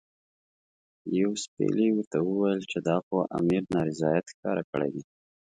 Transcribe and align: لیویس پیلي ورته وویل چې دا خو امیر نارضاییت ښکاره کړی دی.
لیویس 1.11 1.43
پیلي 1.55 1.87
ورته 1.93 2.17
وویل 2.21 2.61
چې 2.71 2.77
دا 2.87 2.97
خو 3.05 3.17
امیر 3.37 3.63
نارضاییت 3.75 4.25
ښکاره 4.33 4.63
کړی 4.71 4.89
دی. 4.93 5.03